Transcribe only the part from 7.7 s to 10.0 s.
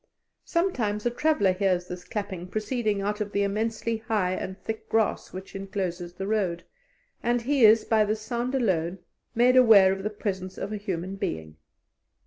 by this sound alone made aware